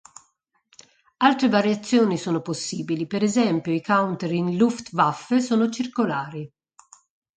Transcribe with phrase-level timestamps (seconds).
[1.17, 6.51] Altre variazioni sono possibili, per esempio i counter in "Luftwaffe" sono circolari.